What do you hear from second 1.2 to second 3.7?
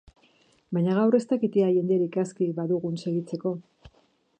dakit ea jenderik aski badugun segitzeko.